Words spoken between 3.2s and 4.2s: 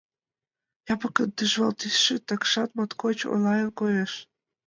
оҥайын коеш.